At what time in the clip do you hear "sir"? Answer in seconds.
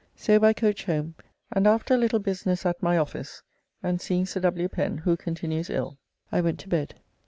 4.25-4.39